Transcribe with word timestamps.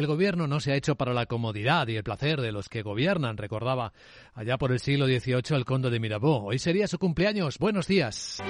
el 0.00 0.06
gobierno 0.06 0.46
no 0.46 0.60
se 0.60 0.72
ha 0.72 0.76
hecho 0.76 0.96
para 0.96 1.12
la 1.12 1.26
comodidad 1.26 1.86
y 1.88 1.96
el 1.96 2.02
placer 2.02 2.40
de 2.40 2.52
los 2.52 2.70
que 2.70 2.80
gobiernan, 2.80 3.36
recordaba 3.36 3.92
allá 4.32 4.56
por 4.56 4.72
el 4.72 4.80
siglo 4.80 5.04
XVIII 5.04 5.56
el 5.56 5.66
conde 5.66 5.90
de 5.90 6.00
Mirabeau. 6.00 6.46
Hoy 6.46 6.58
sería 6.58 6.88
su 6.88 6.98
cumpleaños. 6.98 7.58
Buenos 7.58 7.86
días. 7.86 8.42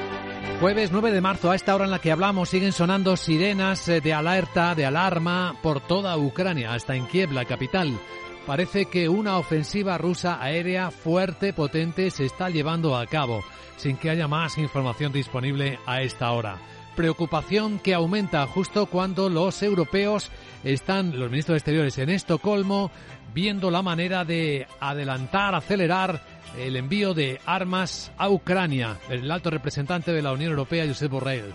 Jueves 0.60 0.92
9 0.92 1.10
de 1.10 1.20
marzo, 1.20 1.50
a 1.50 1.56
esta 1.56 1.74
hora 1.74 1.86
en 1.86 1.90
la 1.90 1.98
que 1.98 2.12
hablamos, 2.12 2.50
siguen 2.50 2.70
sonando 2.70 3.16
sirenas 3.16 3.88
eh, 3.88 4.00
de 4.00 4.12
alerta, 4.12 4.76
de 4.76 4.86
alarma 4.86 5.56
por 5.60 5.80
toda 5.80 6.16
Ucrania, 6.16 6.72
hasta 6.72 6.94
en 6.94 7.08
Kiev, 7.08 7.32
la 7.32 7.44
capital. 7.44 7.98
Parece 8.46 8.86
que 8.86 9.08
una 9.08 9.36
ofensiva 9.36 9.98
rusa 9.98 10.40
aérea 10.40 10.92
fuerte, 10.92 11.52
potente, 11.52 12.10
se 12.10 12.26
está 12.26 12.48
llevando 12.48 12.96
a 12.96 13.06
cabo, 13.06 13.42
sin 13.76 13.96
que 13.96 14.10
haya 14.10 14.28
más 14.28 14.56
información 14.56 15.12
disponible 15.12 15.80
a 15.84 16.02
esta 16.02 16.30
hora. 16.30 16.58
Preocupación 16.96 17.78
que 17.78 17.94
aumenta 17.94 18.46
justo 18.46 18.86
cuando 18.86 19.28
los 19.28 19.62
europeos 19.62 20.30
están, 20.64 21.18
los 21.18 21.30
ministros 21.30 21.54
de 21.54 21.58
Exteriores, 21.58 21.98
en 21.98 22.10
Estocolmo, 22.10 22.90
viendo 23.32 23.70
la 23.70 23.82
manera 23.82 24.24
de 24.24 24.66
adelantar, 24.80 25.54
acelerar 25.54 26.20
el 26.58 26.76
envío 26.76 27.14
de 27.14 27.40
armas 27.46 28.10
a 28.18 28.28
Ucrania. 28.28 28.98
El 29.08 29.30
alto 29.30 29.50
representante 29.50 30.12
de 30.12 30.22
la 30.22 30.32
Unión 30.32 30.50
Europea, 30.50 30.86
Josep 30.86 31.10
Borrell. 31.10 31.52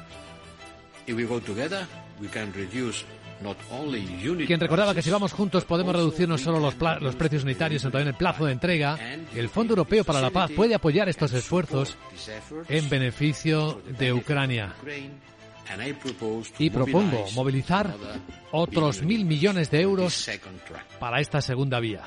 Quien 4.48 4.60
recordaba 4.60 4.94
que 4.94 5.02
si 5.02 5.10
vamos 5.10 5.34
juntos 5.34 5.66
podemos 5.66 5.96
reducir 5.96 6.28
no 6.28 6.38
solo 6.38 6.60
los, 6.60 6.76
los, 7.02 7.16
precios 7.16 7.44
unitarios, 7.44 7.82
sino 7.82 7.92
también 7.92 8.10
el 8.10 8.16
plazo 8.16 8.46
de 8.46 8.54
entrega. 8.54 8.98
El 9.34 9.50
Fondo 9.50 9.74
Europeo 9.74 10.04
para 10.04 10.22
la 10.22 10.30
Paz 10.30 10.52
puede 10.52 10.76
apoyar 10.76 11.10
estos 11.10 11.34
esfuerzos 11.34 11.98
en 12.70 12.90
beneficio 12.90 13.82
de 13.98 14.14
Ucrania. 14.14 14.74
Y 16.60 16.70
propongo 16.70 17.26
movilizar 17.34 17.94
otros 18.52 19.02
mil 19.02 19.26
millones 19.26 19.72
de 19.72 19.82
euros 19.82 20.30
para 21.00 21.20
esta 21.20 21.42
segunda 21.42 21.80
vía. 21.80 22.04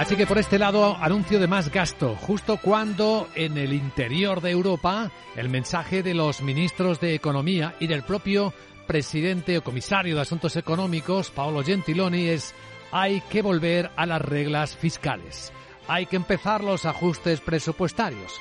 Así 0.00 0.16
que 0.16 0.26
por 0.26 0.38
este 0.38 0.58
lado, 0.58 0.96
anuncio 0.98 1.38
de 1.38 1.46
más 1.46 1.70
gasto, 1.70 2.16
justo 2.16 2.56
cuando 2.56 3.28
en 3.34 3.58
el 3.58 3.74
interior 3.74 4.40
de 4.40 4.50
Europa 4.50 5.10
el 5.36 5.50
mensaje 5.50 6.02
de 6.02 6.14
los 6.14 6.40
ministros 6.40 7.00
de 7.00 7.14
Economía 7.14 7.74
y 7.80 7.86
del 7.86 8.02
propio 8.02 8.54
presidente 8.86 9.58
o 9.58 9.62
comisario 9.62 10.14
de 10.14 10.22
Asuntos 10.22 10.56
Económicos, 10.56 11.28
Paolo 11.28 11.62
Gentiloni, 11.62 12.28
es 12.28 12.54
hay 12.90 13.20
que 13.28 13.42
volver 13.42 13.90
a 13.94 14.06
las 14.06 14.22
reglas 14.22 14.74
fiscales. 14.74 15.52
Hay 15.86 16.06
que 16.06 16.16
empezar 16.16 16.64
los 16.64 16.86
ajustes 16.86 17.42
presupuestarios 17.42 18.32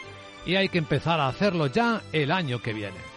y 0.45 0.55
hay 0.55 0.69
que 0.69 0.77
empezar 0.77 1.19
a 1.19 1.27
hacerlo 1.27 1.67
ya 1.67 2.01
el 2.13 2.31
año 2.31 2.61
que 2.61 2.71
viene. 2.71 3.08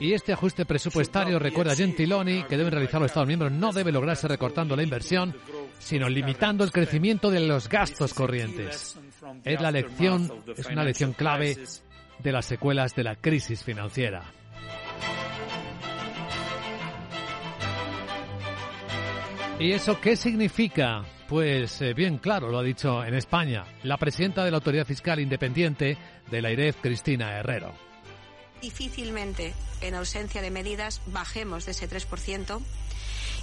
Y 0.00 0.12
este 0.12 0.32
ajuste 0.32 0.64
presupuestario, 0.64 1.38
recuerda 1.38 1.74
Gentiloni, 1.74 2.44
que 2.44 2.56
deben 2.56 2.72
realizar 2.72 3.00
los 3.00 3.10
Estados 3.10 3.26
miembros, 3.26 3.52
no 3.52 3.72
debe 3.72 3.92
lograrse 3.92 4.28
recortando 4.28 4.76
la 4.76 4.82
inversión, 4.82 5.34
sino 5.78 6.08
limitando 6.08 6.64
el 6.64 6.70
crecimiento 6.70 7.30
de 7.30 7.40
los 7.40 7.68
gastos 7.68 8.14
corrientes. 8.14 8.98
Es 9.44 9.60
la 9.60 9.70
lección, 9.70 10.30
es 10.56 10.66
una 10.66 10.84
lección 10.84 11.12
clave 11.12 11.56
de 12.18 12.32
las 12.32 12.46
secuelas 12.46 12.94
de 12.94 13.04
la 13.04 13.16
crisis 13.16 13.62
financiera. 13.62 14.22
¿Y 19.60 19.72
eso 19.72 20.00
qué 20.00 20.14
significa? 20.14 21.04
Pues 21.26 21.82
eh, 21.82 21.92
bien 21.92 22.18
claro, 22.18 22.48
lo 22.48 22.58
ha 22.58 22.62
dicho 22.62 23.04
en 23.04 23.12
España 23.14 23.64
la 23.82 23.96
presidenta 23.98 24.44
de 24.44 24.50
la 24.50 24.58
Autoridad 24.58 24.86
Fiscal 24.86 25.20
Independiente 25.20 25.98
de 26.30 26.42
la 26.42 26.50
IREF, 26.50 26.76
Cristina 26.80 27.38
Herrero. 27.38 27.72
Difícilmente, 28.60 29.54
en 29.80 29.94
ausencia 29.94 30.42
de 30.42 30.50
medidas, 30.50 31.00
bajemos 31.06 31.64
de 31.66 31.72
ese 31.72 31.88
3% 31.88 32.60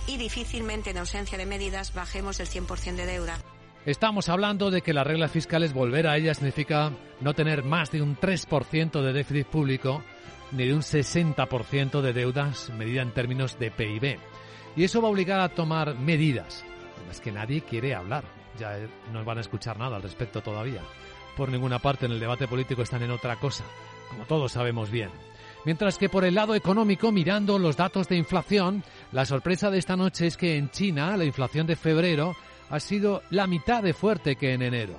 y 0.08 0.18
difícilmente, 0.18 0.92
en 0.92 0.98
ausencia 0.98 1.38
de 1.38 1.46
medidas, 1.46 1.94
bajemos 1.94 2.38
del 2.38 2.48
100% 2.48 2.96
de 2.96 3.06
deuda. 3.06 3.38
Estamos 3.86 4.30
hablando 4.30 4.72
de 4.72 4.82
que 4.82 4.94
las 4.94 5.06
reglas 5.06 5.32
fiscales, 5.32 5.74
volver 5.74 6.08
a 6.08 6.18
ellas, 6.18 6.38
significa 6.38 6.92
no 7.22 7.34
tener 7.34 7.64
más 7.64 7.92
de 7.92 8.02
un 8.02 8.18
3% 8.18 9.02
de 9.02 9.14
déficit 9.14 9.48
público 9.48 10.04
ni 10.52 10.68
de 10.68 10.74
un 10.74 10.82
60% 10.82 12.02
de 12.02 12.14
deudas, 12.14 12.70
medida 12.72 13.02
en 13.02 13.12
términos 13.12 13.60
de 13.60 13.72
PIB. 13.72 14.18
Y 14.76 14.84
eso 14.84 15.02
va 15.02 15.08
a 15.08 15.12
obligar 15.12 15.40
a 15.40 15.50
tomar 15.50 15.96
medidas 15.96 16.64
de 17.00 17.08
las 17.08 17.22
que 17.22 17.32
nadie 17.32 17.62
quiere 17.62 17.96
hablar. 17.96 18.24
Ya 18.60 18.78
eh, 18.78 18.88
no 19.12 19.24
van 19.24 19.38
a 19.38 19.42
escuchar 19.42 19.78
nada 19.78 19.98
al 19.98 20.04
respecto 20.04 20.42
todavía. 20.42 20.82
Por 21.36 21.50
ninguna 21.50 21.80
parte 21.80 22.06
en 22.06 22.14
el 22.14 22.20
debate 22.20 22.48
político 22.48 22.82
están 22.82 23.04
en 23.04 23.12
otra 23.12 23.36
cosa, 23.38 23.64
como 24.10 24.26
todos 24.26 24.54
sabemos 24.54 24.90
bien. 24.90 25.10
Mientras 25.66 25.98
que 25.98 26.10
por 26.10 26.24
el 26.24 26.36
lado 26.36 26.56
económico, 26.56 27.12
mirando 27.12 27.58
los 27.58 27.76
datos 27.76 28.08
de 28.08 28.16
inflación, 28.16 28.84
la 29.12 29.26
sorpresa 29.26 29.72
de 29.72 29.80
esta 29.80 29.98
noche 29.98 30.28
es 30.28 30.38
que 30.38 30.58
en 30.58 30.70
China 30.70 31.18
la 31.18 31.26
inflación 31.26 31.66
de 31.66 31.76
febrero 31.76 32.36
ha 32.70 32.80
sido 32.80 33.24
la 33.32 33.48
mitad 33.48 33.84
de 33.84 33.94
fuerte 33.94 34.36
que 34.36 34.54
en 34.54 34.62
enero. 34.62 34.96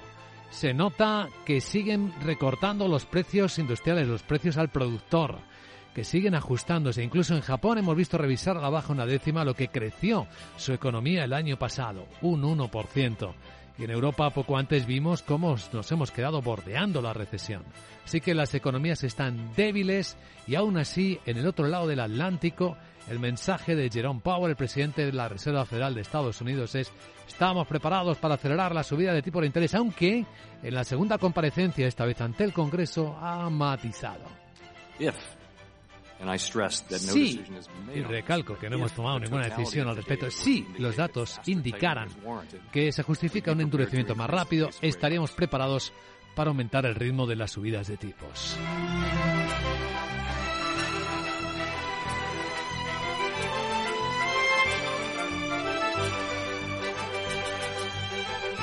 Se 0.51 0.75
nota 0.75 1.29
que 1.45 1.61
siguen 1.61 2.13
recortando 2.23 2.89
los 2.89 3.05
precios 3.07 3.59
industriales, 3.59 4.09
los 4.09 4.23
precios 4.23 4.57
al 4.57 4.69
productor 4.69 5.39
que 5.95 6.05
siguen 6.05 6.35
ajustándose. 6.35 7.03
Incluso 7.03 7.35
en 7.35 7.41
Japón 7.41 7.79
hemos 7.79 7.97
visto 7.97 8.19
revisar 8.19 8.57
a 8.59 8.61
la 8.61 8.69
baja 8.69 8.93
una 8.93 9.07
décima 9.07 9.47
lo 9.47 9.55
que 9.55 9.69
creció 9.69 10.27
su 10.59 10.75
economía 10.75 11.25
el 11.25 11.33
año 11.33 11.59
pasado, 11.59 12.07
un 12.21 12.43
1%. 12.43 13.35
Y 13.79 13.85
en 13.85 13.91
Europa 13.91 14.31
poco 14.31 14.57
antes 14.57 14.87
vimos 14.87 15.23
cómo 15.23 15.57
nos 15.73 15.93
hemos 15.93 16.11
quedado 16.11 16.41
bordeando 16.41 17.03
la 17.03 17.13
recesión. 17.13 17.63
Así 18.05 18.21
que 18.21 18.35
las 18.35 18.55
economías 18.55 19.05
están 19.05 19.53
débiles 19.55 20.17
y 20.47 20.55
aún 20.55 20.79
así, 20.79 21.19
en 21.27 21.37
el 21.37 21.47
otro 21.47 21.67
lado 21.67 21.87
del 21.87 22.01
Atlántico, 22.01 22.77
el 23.11 23.19
mensaje 23.19 23.75
de 23.77 23.91
Jerome 23.91 24.21
Powell, 24.21 24.51
el 24.51 24.57
presidente 24.57 25.05
de 25.05 25.13
la 25.13 25.29
Reserva 25.29 25.67
Federal 25.67 25.95
de 25.95 26.01
Estados 26.01 26.41
Unidos, 26.41 26.75
es 26.75 26.91
estamos 27.27 27.67
preparados 27.67 28.19
para 28.19 28.35
acelerar 28.35 28.75
la 28.75 28.83
subida 28.83 29.13
de 29.13 29.23
tipo 29.23 29.41
de 29.41 29.47
interés, 29.47 29.75
aunque 29.75 30.25
en 30.63 30.75
la 30.75 30.85
segunda 30.85 31.19
comparecencia, 31.19 31.87
esta 31.87 32.07
vez 32.07 32.21
ante 32.21 32.45
el 32.45 32.53
Congreso, 32.53 33.17
ha 33.21 33.51
matizado. 33.51 34.25
Sí, 36.99 37.45
y 37.95 38.01
recalco 38.03 38.59
que 38.59 38.71
no 38.71 38.77
hemos 38.77 38.93
tomado 38.93 39.21
ninguna 39.21 39.49
decisión 39.49 39.89
al 39.89 39.97
respecto. 39.97 40.31
Si 40.31 40.67
los 40.79 40.97
datos 40.97 41.41
indicaran 41.47 42.09
que 42.73 42.93
se 42.93 43.03
justifica 43.03 43.53
un 43.53 43.61
endurecimiento 43.61 44.15
más 44.15 44.31
rápido, 44.31 44.71
estaríamos 44.81 45.33
preparados 45.33 45.93
para 46.35 46.49
aumentar 46.49 46.87
el 46.87 46.95
ritmo 46.95 47.27
de 47.27 47.37
las 47.37 47.53
subidas 47.53 47.89
de 47.89 47.97
tipos. 47.97 48.57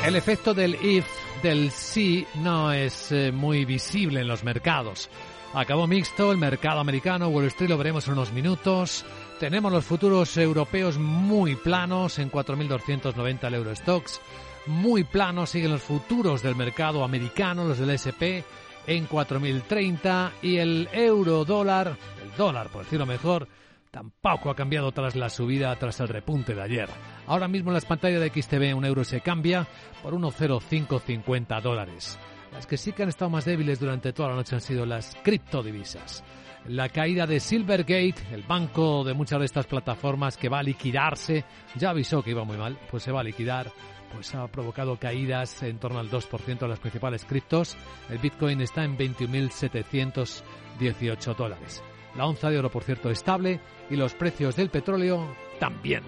El 0.05 0.17
efecto 0.17 0.53
del 0.53 0.75
if, 0.83 1.05
del 1.41 1.71
sí, 1.71 2.27
no 2.35 2.73
es 2.73 3.13
eh, 3.13 3.31
muy 3.31 3.63
visible 3.63 4.19
en 4.19 4.27
los 4.27 4.43
mercados. 4.43 5.09
Acabó 5.55 5.85
mixto 5.85 6.31
el 6.31 6.39
mercado 6.39 6.79
americano, 6.79 7.27
Wall 7.27 7.45
Street 7.45 7.69
lo 7.69 7.77
veremos 7.77 8.07
en 8.07 8.13
unos 8.13 8.33
minutos. 8.33 9.05
Tenemos 9.39 9.71
los 9.71 9.85
futuros 9.85 10.35
europeos 10.35 10.97
muy 10.97 11.55
planos 11.55 12.17
en 12.17 12.31
4.290 12.31 13.43
el 13.43 13.53
Eurostox. 13.53 14.19
Muy 14.65 15.03
planos 15.03 15.51
siguen 15.51 15.71
los 15.71 15.83
futuros 15.83 16.41
del 16.41 16.55
mercado 16.55 17.03
americano, 17.03 17.65
los 17.65 17.77
del 17.77 17.91
SP, 17.93 18.41
en 18.87 19.07
4.030 19.07 20.31
y 20.41 20.57
el 20.57 20.89
euro 20.91 21.45
dólar, 21.45 21.97
el 22.23 22.35
dólar 22.35 22.69
por 22.69 22.83
decirlo 22.83 23.05
mejor, 23.05 23.47
tampoco 23.91 24.49
ha 24.49 24.55
cambiado 24.55 24.91
tras 24.91 25.15
la 25.15 25.29
subida, 25.29 25.75
tras 25.75 25.99
el 25.99 26.07
repunte 26.07 26.55
de 26.55 26.63
ayer. 26.63 26.89
Ahora 27.27 27.47
mismo 27.47 27.69
en 27.69 27.75
las 27.75 27.85
pantallas 27.85 28.21
de 28.21 28.29
XTV 28.29 28.75
un 28.75 28.85
euro 28.85 29.03
se 29.03 29.21
cambia 29.21 29.67
por 30.01 30.15
1,0550 30.15 31.61
dólares. 31.61 32.17
Las 32.53 32.67
que 32.67 32.77
sí 32.77 32.93
que 32.93 33.03
han 33.03 33.09
estado 33.09 33.31
más 33.31 33.45
débiles 33.45 33.79
durante 33.79 34.13
toda 34.13 34.29
la 34.29 34.35
noche 34.35 34.55
han 34.55 34.61
sido 34.61 34.85
las 34.85 35.17
criptodivisas. 35.23 36.23
La 36.67 36.87
caída 36.87 37.27
de 37.27 37.41
Silvergate, 37.41 38.15
el 38.31 38.43
banco 38.43 39.03
de 39.03 39.13
muchas 39.13 39.39
de 39.39 39.45
estas 39.45 39.65
plataformas 39.65 40.37
que 40.37 40.47
va 40.47 40.59
a 40.59 40.63
liquidarse, 40.63 41.43
ya 41.75 41.89
avisó 41.89 42.23
que 42.23 42.31
iba 42.31 42.45
muy 42.45 42.55
mal, 42.55 42.79
pues 42.89 43.03
se 43.03 43.11
va 43.11 43.19
a 43.19 43.23
liquidar, 43.23 43.69
pues 44.13 44.33
ha 44.33 44.47
provocado 44.47 44.97
caídas 44.97 45.61
en 45.63 45.77
torno 45.79 45.99
al 45.99 46.09
2% 46.09 46.59
de 46.59 46.67
las 46.67 46.79
principales 46.79 47.25
criptos. 47.25 47.75
El 48.09 48.19
Bitcoin 48.19 48.61
está 48.61 48.85
en 48.85 48.97
21.718 48.97 51.35
dólares. 51.35 51.83
La 52.15 52.27
onza 52.27 52.49
de 52.49 52.59
oro, 52.59 52.71
por 52.71 52.83
cierto, 52.83 53.09
estable 53.09 53.59
y 53.89 53.97
los 53.97 54.13
precios 54.13 54.55
del 54.55 54.69
petróleo 54.69 55.35
también. 55.59 56.03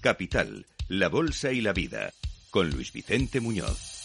Capital, 0.00 0.64
la 0.88 1.08
bolsa 1.08 1.50
y 1.50 1.60
la 1.60 1.72
vida, 1.72 2.12
con 2.50 2.70
Luis 2.70 2.92
Vicente 2.92 3.40
Muñoz. 3.40 3.97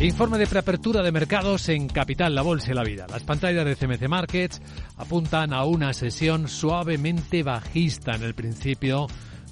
Informe 0.00 0.38
de 0.38 0.46
preapertura 0.46 1.02
de 1.02 1.10
mercados 1.10 1.68
en 1.68 1.88
Capital, 1.88 2.32
la 2.32 2.42
Bolsa 2.42 2.70
y 2.70 2.74
la 2.74 2.84
Vida. 2.84 3.08
Las 3.10 3.24
pantallas 3.24 3.64
de 3.64 3.74
CMC 3.74 4.08
Markets 4.08 4.62
apuntan 4.96 5.52
a 5.52 5.64
una 5.64 5.92
sesión 5.92 6.46
suavemente 6.46 7.42
bajista 7.42 8.14
en 8.14 8.22
el 8.22 8.32
principio 8.32 9.08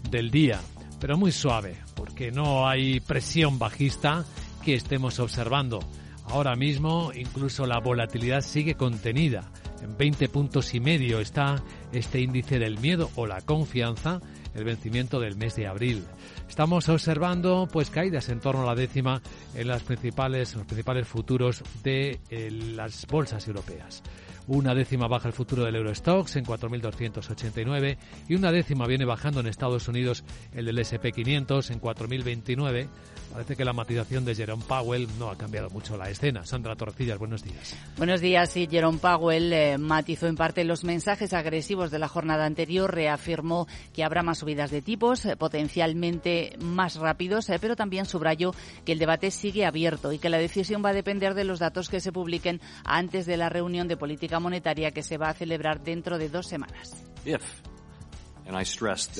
del 0.09 0.31
día, 0.31 0.61
pero 1.01 1.19
muy 1.19 1.33
suave, 1.33 1.79
porque 1.97 2.31
no 2.31 2.69
hay 2.69 3.01
presión 3.01 3.59
bajista 3.59 4.25
que 4.65 4.75
estemos 4.75 5.19
observando. 5.19 5.81
Ahora 6.27 6.55
mismo 6.55 7.11
incluso 7.13 7.67
la 7.67 7.81
volatilidad 7.81 8.43
sigue 8.43 8.77
contenida. 8.77 9.51
En 9.83 9.97
20 9.97 10.29
puntos 10.29 10.75
y 10.75 10.81
medio 10.81 11.19
está 11.19 11.61
este 11.93 12.21
índice 12.21 12.61
del 12.61 12.79
miedo 12.79 13.11
o 13.17 13.27
la 13.27 13.41
confianza, 13.41 14.21
el 14.57 14.65
vencimiento 14.65 15.21
del 15.21 15.37
mes 15.37 15.55
de 15.55 15.67
abril. 15.67 16.05
Estamos 16.49 16.89
observando 16.89 17.69
pues 17.71 17.91
caídas 17.91 18.29
en 18.29 18.41
torno 18.41 18.63
a 18.63 18.67
la 18.67 18.75
décima 18.75 19.21
en 19.55 19.69
las 19.69 19.83
principales, 19.83 20.55
los 20.55 20.67
principales 20.67 21.07
futuros 21.07 21.63
de 21.83 22.21
eh, 22.31 22.51
las 22.51 23.07
bolsas 23.07 23.47
europeas. 23.47 24.03
Una 24.49 24.75
décima 24.75 25.09
baja 25.09 25.29
el 25.29 25.35
futuro 25.35 25.65
del 25.65 25.75
Eurostox 25.75 26.37
en 26.37 26.45
4.289 26.45 27.99
y 28.29 28.35
una 28.37 28.53
décima 28.53 28.87
viene 28.87 29.05
bajando 29.05 29.41
en 29.41 29.49
Estados 29.49 29.89
Unidos 29.89 30.25
el 30.55 30.67
del 30.67 30.79
SP500 30.79 31.73
en 31.73 31.81
4.029 31.81 32.89
Parece 33.37 33.55
que 33.55 33.67
la 33.67 33.75
matización 33.75 34.25
de 34.25 34.35
Jerome 34.35 34.63
Powell 34.67 35.07
no 35.19 35.29
ha 35.29 35.37
cambiado 35.37 35.69
mucho 35.69 35.99
la 35.99 36.09
escena. 36.09 36.47
Sandra 36.47 36.75
Torcillas, 36.75 37.19
buenos 37.19 37.43
días. 37.43 37.77
Buenos 37.99 38.23
días. 38.23 38.49
Sí, 38.49 38.67
Jerome 38.71 38.97
Powell 38.97 39.53
eh, 39.53 39.77
matizó 39.77 40.27
en 40.27 40.37
parte 40.37 40.65
los 40.65 40.85
mensajes 40.85 41.35
agresivos 41.35 41.91
de 41.91 41.99
la 41.99 42.09
jornada 42.09 42.47
anterior, 42.47 42.95
reafirmó 42.95 43.67
que 43.93 44.05
habrá 44.05 44.23
más 44.23 44.43
de 44.55 44.81
tipos, 44.81 45.25
eh, 45.25 45.37
potencialmente 45.37 46.57
más 46.61 46.97
rápidos, 46.97 47.51
eh, 47.51 47.59
pero 47.61 47.75
también 47.75 48.07
subrayó 48.07 48.53
que 48.85 48.93
el 48.93 48.99
debate 48.99 49.31
sigue 49.31 49.67
abierto 49.67 50.13
y 50.13 50.19
que 50.19 50.29
la 50.29 50.39
decisión 50.39 50.85
va 50.85 50.91
a 50.91 50.95
depender 50.95 51.35
de 51.35 51.45
los 51.45 51.59
datos 51.59 51.89
que 51.89 52.01
se 52.01 52.13
publiquen 52.13 52.61
antes 52.85 53.27
de 53.27 53.37
la 53.37 53.49
reunión 53.49 53.89
de 53.89 53.97
política 53.97 54.39
monetaria 54.39 54.93
que 54.93 55.03
se 55.03 55.19
va 55.19 55.31
a 55.31 55.35
celebrar 55.35 55.83
dentro 55.83 56.19
de 56.19 56.29
dos 56.29 56.47
semanas. 56.47 57.05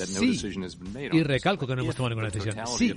Sí, 0.05 0.37
y 1.11 1.23
recalco 1.23 1.67
que 1.67 1.75
no 1.75 1.81
hemos 1.81 1.95
tomado 1.95 2.15
ninguna 2.15 2.29
decisión. 2.29 2.55
Sí. 2.77 2.93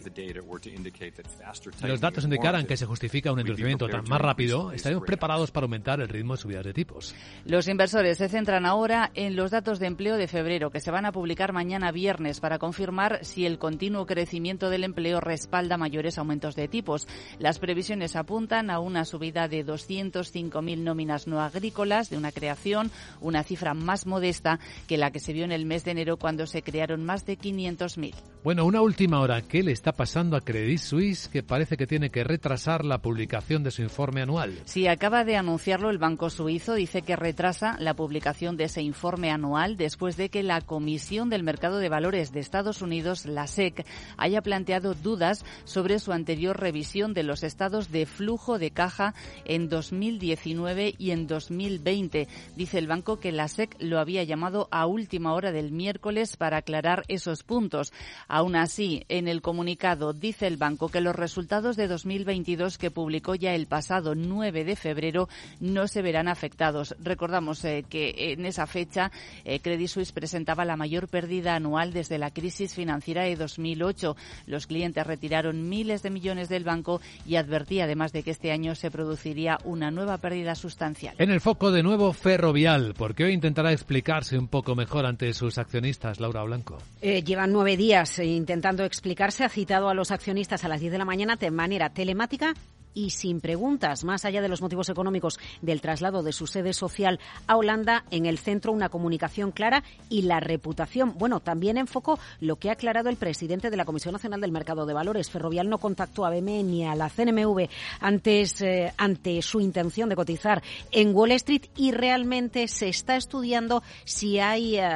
los 1.82 2.00
datos 2.00 2.24
indicaran 2.24 2.66
que 2.66 2.76
se 2.76 2.86
justifica 2.86 3.32
un 3.32 3.40
endurecimiento 3.40 3.88
tan 3.88 4.04
más 4.08 4.20
rápido, 4.20 4.72
estaremos 4.72 5.04
preparados 5.04 5.50
para 5.50 5.64
aumentar 5.64 6.00
el 6.00 6.08
ritmo 6.08 6.34
de 6.34 6.42
subidas 6.42 6.64
de 6.64 6.72
tipos. 6.72 7.14
Los 7.44 7.68
inversores 7.68 8.18
se 8.18 8.28
centran 8.28 8.64
ahora 8.64 9.10
en 9.14 9.34
los 9.34 9.50
datos 9.50 9.80
de 9.80 9.86
empleo 9.86 10.16
de 10.16 10.28
febrero, 10.28 10.70
que 10.70 10.80
se 10.80 10.90
van 10.90 11.04
a 11.04 11.12
publicar 11.12 11.52
mañana 11.52 11.90
viernes 11.90 12.40
para 12.40 12.58
confirmar 12.58 13.24
si 13.24 13.44
el 13.44 13.58
continuo 13.58 14.06
crecimiento 14.06 14.70
del 14.70 14.84
empleo 14.84 15.20
respalda 15.20 15.76
mayores 15.76 16.16
aumentos 16.18 16.54
de 16.54 16.68
tipos. 16.68 17.08
Las 17.38 17.58
previsiones 17.58 18.14
apuntan 18.14 18.70
a 18.70 18.78
una 18.78 19.04
subida 19.04 19.48
de 19.48 19.66
205.000 19.66 20.78
nóminas 20.78 21.26
no 21.26 21.40
agrícolas, 21.40 22.10
de 22.10 22.16
una 22.16 22.30
creación, 22.32 22.90
una 23.20 23.42
cifra 23.42 23.74
más 23.74 24.06
modesta 24.06 24.60
que 24.86 24.96
la 24.96 25.10
que 25.10 25.20
se 25.20 25.32
vio 25.32 25.44
en 25.44 25.52
el 25.52 25.66
mes 25.66 25.84
de 25.84 25.90
enero 25.90 26.16
cuando 26.20 26.46
se 26.46 26.62
crearon 26.62 27.04
más 27.04 27.24
de 27.26 27.38
500.000. 27.38 28.14
Bueno, 28.42 28.64
una 28.64 28.80
última 28.80 29.20
hora. 29.20 29.42
¿Qué 29.42 29.62
le 29.62 29.72
está 29.72 29.92
pasando 29.92 30.36
a 30.36 30.40
Credit 30.40 30.78
Suisse 30.78 31.28
que 31.28 31.42
parece 31.42 31.76
que 31.76 31.86
tiene 31.86 32.10
que 32.10 32.24
retrasar 32.24 32.84
la 32.84 33.02
publicación 33.02 33.62
de 33.62 33.70
su 33.70 33.82
informe 33.82 34.22
anual? 34.22 34.58
Sí, 34.64 34.86
acaba 34.86 35.24
de 35.24 35.36
anunciarlo 35.36 35.90
el 35.90 35.98
Banco 35.98 36.30
Suizo. 36.30 36.74
Dice 36.74 37.02
que 37.02 37.16
retrasa 37.16 37.76
la 37.78 37.94
publicación 37.94 38.56
de 38.56 38.64
ese 38.64 38.80
informe 38.82 39.30
anual 39.30 39.76
después 39.76 40.16
de 40.16 40.30
que 40.30 40.42
la 40.42 40.60
Comisión 40.60 41.28
del 41.28 41.42
Mercado 41.42 41.78
de 41.78 41.88
Valores 41.88 42.32
de 42.32 42.40
Estados 42.40 42.80
Unidos, 42.80 43.26
la 43.26 43.46
SEC, 43.46 43.84
haya 44.16 44.40
planteado 44.40 44.94
dudas 44.94 45.44
sobre 45.64 45.98
su 45.98 46.12
anterior 46.12 46.58
revisión 46.58 47.12
de 47.12 47.24
los 47.24 47.42
estados 47.42 47.90
de 47.90 48.06
flujo 48.06 48.58
de 48.58 48.70
caja 48.70 49.14
en 49.44 49.68
2019 49.68 50.94
y 50.96 51.10
en 51.10 51.26
2020. 51.26 52.28
Dice 52.56 52.78
el 52.78 52.86
banco 52.86 53.20
que 53.20 53.32
la 53.32 53.48
SEC 53.48 53.76
lo 53.80 53.98
había 53.98 54.24
llamado 54.24 54.68
a 54.70 54.86
última 54.86 55.34
hora 55.34 55.52
del 55.52 55.72
miércoles 55.72 56.09
para 56.38 56.56
aclarar 56.56 57.04
esos 57.06 57.44
puntos. 57.44 57.92
Aún 58.26 58.56
así, 58.56 59.04
en 59.08 59.28
el 59.28 59.42
comunicado 59.42 60.12
dice 60.12 60.48
el 60.48 60.56
banco 60.56 60.88
que 60.88 61.00
los 61.00 61.14
resultados 61.14 61.76
de 61.76 61.86
2022 61.86 62.78
que 62.78 62.90
publicó 62.90 63.36
ya 63.36 63.54
el 63.54 63.68
pasado 63.68 64.16
9 64.16 64.64
de 64.64 64.74
febrero 64.74 65.28
no 65.60 65.86
se 65.86 66.02
verán 66.02 66.26
afectados. 66.26 66.96
Recordamos 66.98 67.64
eh, 67.64 67.84
que 67.88 68.32
en 68.32 68.44
esa 68.44 68.66
fecha 68.66 69.12
eh, 69.44 69.60
Credit 69.60 69.86
Suisse 69.88 70.10
presentaba 70.10 70.64
la 70.64 70.76
mayor 70.76 71.06
pérdida 71.06 71.54
anual 71.54 71.92
desde 71.92 72.18
la 72.18 72.32
crisis 72.32 72.74
financiera 72.74 73.22
de 73.22 73.36
2008. 73.36 74.16
Los 74.46 74.66
clientes 74.66 75.06
retiraron 75.06 75.68
miles 75.68 76.02
de 76.02 76.10
millones 76.10 76.48
del 76.48 76.64
banco 76.64 77.00
y 77.24 77.36
advertía 77.36 77.84
además 77.84 78.12
de 78.12 78.24
que 78.24 78.32
este 78.32 78.50
año 78.50 78.74
se 78.74 78.90
produciría 78.90 79.58
una 79.62 79.92
nueva 79.92 80.18
pérdida 80.18 80.56
sustancial. 80.56 81.14
En 81.18 81.30
el 81.30 81.40
foco 81.40 81.70
de 81.70 81.84
nuevo 81.84 82.12
Ferrovial, 82.12 82.94
porque 82.98 83.24
hoy 83.24 83.32
intentará 83.32 83.72
explicarse 83.72 84.36
un 84.36 84.48
poco 84.48 84.74
mejor 84.74 85.06
ante 85.06 85.32
sus 85.34 85.58
accionistas, 85.58 85.99
Laura 86.18 86.42
Blanco. 86.42 86.78
Eh, 87.02 87.22
llevan 87.22 87.52
nueve 87.52 87.76
días 87.76 88.18
intentando 88.18 88.84
explicarse, 88.84 89.44
ha 89.44 89.48
citado 89.48 89.88
a 89.88 89.94
los 89.94 90.10
accionistas 90.10 90.64
a 90.64 90.68
las 90.68 90.80
10 90.80 90.92
de 90.92 90.98
la 90.98 91.04
mañana 91.04 91.36
de 91.36 91.50
manera 91.50 91.90
telemática 91.90 92.54
y 92.94 93.10
sin 93.10 93.40
preguntas, 93.40 94.04
más 94.04 94.24
allá 94.24 94.42
de 94.42 94.48
los 94.48 94.62
motivos 94.62 94.88
económicos 94.88 95.38
del 95.62 95.80
traslado 95.80 96.22
de 96.22 96.32
su 96.32 96.46
sede 96.46 96.72
social 96.72 97.20
a 97.46 97.56
Holanda, 97.56 98.04
en 98.10 98.26
el 98.26 98.38
centro 98.38 98.72
una 98.72 98.88
comunicación 98.88 99.52
clara 99.52 99.82
y 100.08 100.22
la 100.22 100.40
reputación. 100.40 101.14
Bueno, 101.18 101.40
también 101.40 101.78
enfocó 101.78 102.18
lo 102.40 102.56
que 102.56 102.70
ha 102.70 102.72
aclarado 102.72 103.08
el 103.08 103.16
presidente 103.16 103.70
de 103.70 103.76
la 103.76 103.84
Comisión 103.84 104.12
Nacional 104.12 104.40
del 104.40 104.52
Mercado 104.52 104.86
de 104.86 104.94
Valores. 104.94 105.30
Ferrovial 105.30 105.68
no 105.68 105.78
contactó 105.78 106.24
a 106.24 106.30
BME 106.30 106.62
ni 106.62 106.86
a 106.86 106.94
la 106.94 107.08
CNMV 107.08 107.68
antes, 108.00 108.60
eh, 108.62 108.92
ante 108.96 109.40
su 109.42 109.60
intención 109.60 110.08
de 110.08 110.16
cotizar 110.16 110.62
en 110.90 111.14
Wall 111.14 111.32
Street 111.32 111.66
y 111.76 111.92
realmente 111.92 112.68
se 112.68 112.88
está 112.88 113.16
estudiando 113.16 113.82
si 114.04 114.38
hay, 114.38 114.78
eh, 114.78 114.88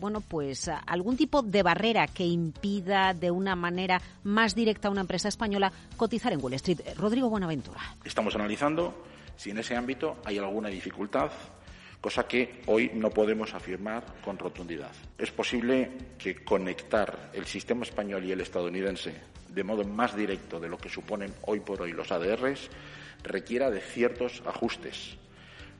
bueno, 0.00 0.20
pues 0.20 0.70
algún 0.86 1.16
tipo 1.16 1.42
de 1.42 1.62
barrera 1.62 2.06
que 2.06 2.24
impida 2.24 3.14
de 3.14 3.30
una 3.30 3.54
manera 3.56 4.00
más 4.24 4.54
directa 4.54 4.88
a 4.88 4.90
una 4.90 5.02
empresa 5.02 5.28
española 5.28 5.72
cotizar 5.96 6.32
en 6.32 6.42
Wall 6.42 6.54
Street. 6.54 6.80
Rodrigo 6.96 7.30
Estamos 8.04 8.34
analizando 8.34 9.04
si 9.36 9.50
en 9.50 9.58
ese 9.58 9.76
ámbito 9.76 10.16
hay 10.24 10.38
alguna 10.38 10.68
dificultad, 10.68 11.30
cosa 12.00 12.26
que 12.26 12.62
hoy 12.66 12.90
no 12.94 13.10
podemos 13.10 13.54
afirmar 13.54 14.04
con 14.24 14.38
rotundidad. 14.38 14.92
Es 15.18 15.30
posible 15.30 15.90
que 16.18 16.44
conectar 16.44 17.30
el 17.32 17.46
sistema 17.46 17.82
español 17.82 18.24
y 18.24 18.32
el 18.32 18.40
estadounidense 18.40 19.14
de 19.48 19.64
modo 19.64 19.84
más 19.84 20.14
directo 20.14 20.60
de 20.60 20.68
lo 20.68 20.78
que 20.78 20.88
suponen 20.88 21.32
hoy 21.42 21.60
por 21.60 21.80
hoy 21.80 21.92
los 21.92 22.12
ADRs 22.12 22.68
requiera 23.22 23.70
de 23.70 23.80
ciertos 23.80 24.42
ajustes, 24.46 25.16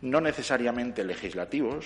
no 0.00 0.20
necesariamente 0.20 1.04
legislativos, 1.04 1.84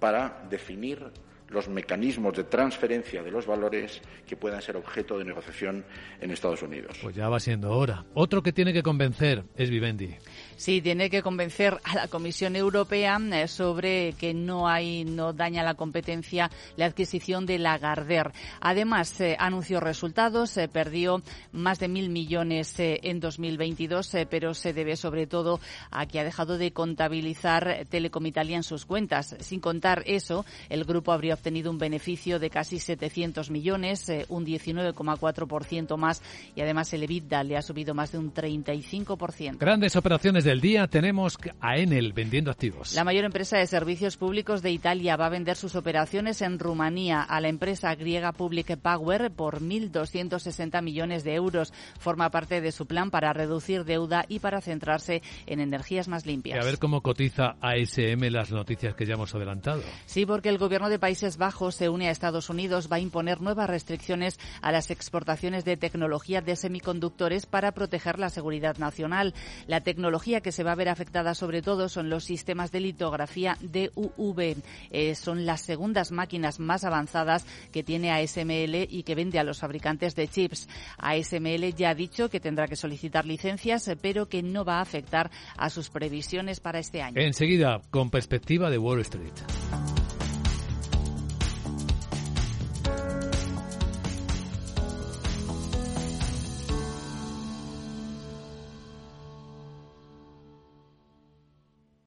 para 0.00 0.44
definir 0.48 1.10
los 1.48 1.68
mecanismos 1.68 2.36
de 2.36 2.44
transferencia 2.44 3.22
de 3.22 3.30
los 3.30 3.46
valores 3.46 4.00
que 4.26 4.36
puedan 4.36 4.60
ser 4.62 4.76
objeto 4.76 5.18
de 5.18 5.24
negociación 5.24 5.84
en 6.20 6.30
Estados 6.30 6.62
Unidos. 6.62 6.98
Pues 7.02 7.16
ya 7.16 7.28
va 7.28 7.40
siendo 7.40 7.72
hora. 7.72 8.04
Otro 8.14 8.42
que 8.42 8.52
tiene 8.52 8.72
que 8.72 8.82
convencer 8.82 9.44
es 9.56 9.70
Vivendi. 9.70 10.16
Sí, 10.58 10.82
tiene 10.82 11.08
que 11.08 11.22
convencer 11.22 11.78
a 11.84 11.94
la 11.94 12.08
Comisión 12.08 12.56
Europea 12.56 13.16
eh, 13.32 13.46
sobre 13.46 14.14
que 14.14 14.34
no 14.34 14.66
hay, 14.66 15.04
no 15.04 15.32
daña 15.32 15.62
la 15.62 15.74
competencia 15.74 16.50
la 16.76 16.86
adquisición 16.86 17.46
de 17.46 17.60
Lagardère. 17.60 18.32
Además, 18.60 19.20
eh, 19.20 19.36
anunció 19.38 19.78
resultados, 19.78 20.56
eh, 20.56 20.66
perdió 20.66 21.22
más 21.52 21.78
de 21.78 21.86
mil 21.86 22.10
millones 22.10 22.74
en 22.76 23.20
2022, 23.20 24.16
pero 24.28 24.52
se 24.52 24.72
debe 24.72 24.96
sobre 24.96 25.28
todo 25.28 25.60
a 25.92 26.06
que 26.06 26.18
ha 26.18 26.24
dejado 26.24 26.58
de 26.58 26.72
contabilizar 26.72 27.86
Telecom 27.88 28.26
Italia 28.26 28.56
en 28.56 28.64
sus 28.64 28.84
cuentas. 28.84 29.36
Sin 29.38 29.60
contar 29.60 30.02
eso, 30.06 30.44
el 30.70 30.84
grupo 30.84 31.12
habría 31.12 31.34
obtenido 31.34 31.70
un 31.70 31.78
beneficio 31.78 32.40
de 32.40 32.50
casi 32.50 32.80
700 32.80 33.48
millones, 33.50 34.10
un 34.28 34.44
19,4% 34.44 35.96
más, 35.96 36.20
y 36.56 36.62
además 36.62 36.92
el 36.94 37.04
EBITDA 37.04 37.44
le 37.44 37.56
ha 37.56 37.62
subido 37.62 37.94
más 37.94 38.10
de 38.10 38.18
un 38.18 38.34
35%. 38.34 39.58
Grandes 39.58 39.94
operaciones 39.94 40.47
del 40.48 40.62
día 40.62 40.86
tenemos 40.86 41.36
a 41.60 41.76
Enel 41.76 42.14
vendiendo 42.14 42.50
activos. 42.50 42.94
La 42.94 43.04
mayor 43.04 43.26
empresa 43.26 43.58
de 43.58 43.66
servicios 43.66 44.16
públicos 44.16 44.62
de 44.62 44.70
Italia 44.70 45.14
va 45.14 45.26
a 45.26 45.28
vender 45.28 45.56
sus 45.56 45.74
operaciones 45.74 46.40
en 46.40 46.58
Rumanía 46.58 47.20
a 47.20 47.38
la 47.42 47.48
empresa 47.48 47.94
griega 47.94 48.32
Public 48.32 48.78
Power 48.78 49.30
por 49.30 49.60
1.260 49.60 50.80
millones 50.82 51.22
de 51.22 51.34
euros. 51.34 51.74
Forma 51.98 52.30
parte 52.30 52.62
de 52.62 52.72
su 52.72 52.86
plan 52.86 53.10
para 53.10 53.34
reducir 53.34 53.84
deuda 53.84 54.24
y 54.26 54.38
para 54.38 54.62
centrarse 54.62 55.20
en 55.44 55.60
energías 55.60 56.08
más 56.08 56.24
limpias. 56.24 56.58
a 56.58 56.64
ver 56.64 56.78
cómo 56.78 57.02
cotiza 57.02 57.56
ASM 57.60 58.30
las 58.30 58.50
noticias 58.50 58.94
que 58.94 59.04
ya 59.04 59.14
hemos 59.14 59.34
adelantado. 59.34 59.82
Sí, 60.06 60.24
porque 60.24 60.48
el 60.48 60.56
gobierno 60.56 60.88
de 60.88 60.98
Países 60.98 61.36
Bajos 61.36 61.74
se 61.74 61.90
une 61.90 62.08
a 62.08 62.10
Estados 62.10 62.48
Unidos, 62.48 62.88
va 62.90 62.96
a 62.96 63.00
imponer 63.00 63.42
nuevas 63.42 63.68
restricciones 63.68 64.40
a 64.62 64.72
las 64.72 64.90
exportaciones 64.90 65.66
de 65.66 65.76
tecnología 65.76 66.40
de 66.40 66.56
semiconductores 66.56 67.44
para 67.44 67.72
proteger 67.72 68.18
la 68.18 68.30
seguridad 68.30 68.78
nacional. 68.78 69.34
La 69.66 69.82
tecnología 69.82 70.37
que 70.40 70.52
se 70.52 70.62
va 70.62 70.72
a 70.72 70.76
ver 70.76 70.88
afectada 70.88 71.34
sobre 71.34 71.62
todo 71.62 71.88
son 71.88 72.10
los 72.10 72.24
sistemas 72.24 72.72
de 72.72 72.80
litografía 72.80 73.56
DUV. 73.60 74.56
Eh, 74.90 75.14
son 75.14 75.46
las 75.46 75.62
segundas 75.62 76.12
máquinas 76.12 76.60
más 76.60 76.84
avanzadas 76.84 77.46
que 77.72 77.82
tiene 77.82 78.10
ASML 78.10 78.86
y 78.88 79.02
que 79.04 79.14
vende 79.14 79.38
a 79.38 79.44
los 79.44 79.60
fabricantes 79.60 80.14
de 80.14 80.28
chips. 80.28 80.68
ASML 80.98 81.74
ya 81.74 81.90
ha 81.90 81.94
dicho 81.94 82.28
que 82.28 82.40
tendrá 82.40 82.66
que 82.66 82.76
solicitar 82.76 83.26
licencias, 83.26 83.90
pero 84.00 84.28
que 84.28 84.42
no 84.42 84.64
va 84.64 84.78
a 84.78 84.82
afectar 84.82 85.30
a 85.56 85.70
sus 85.70 85.90
previsiones 85.90 86.60
para 86.60 86.78
este 86.78 87.02
año. 87.02 87.20
Enseguida, 87.20 87.80
con 87.90 88.10
perspectiva 88.10 88.70
de 88.70 88.78
Wall 88.78 89.00
Street. 89.00 89.97